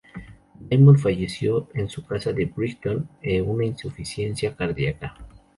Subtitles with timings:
[0.67, 5.15] Diamond falleció en su casa de Brighton de una insuficiencia cardíaca.